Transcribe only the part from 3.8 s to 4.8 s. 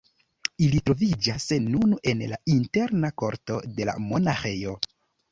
la monaĥejo.